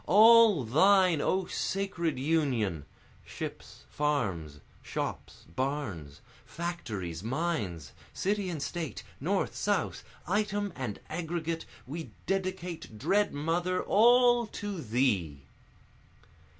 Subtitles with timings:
[0.07, 2.85] All thine O sacred Union!
[3.23, 12.09] Ships, farms, shops, barns, factories, mines, City and State, North, South, item and aggregate, We
[12.25, 15.43] dedicate, dread Mother, all to thee!